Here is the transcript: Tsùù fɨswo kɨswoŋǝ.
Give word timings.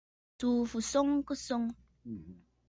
Tsùù 0.37 0.61
fɨswo 0.71 0.99
kɨswoŋǝ. 1.27 1.71